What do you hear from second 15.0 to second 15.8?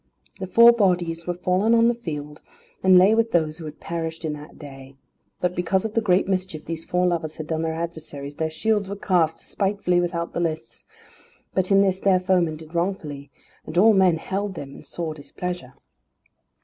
displeasure.